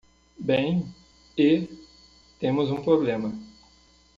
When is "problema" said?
2.81-3.37